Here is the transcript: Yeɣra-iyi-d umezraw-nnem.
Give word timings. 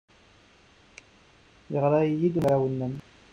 Yeɣra-iyi-d 1.71 2.35
umezraw-nnem. 2.39 2.93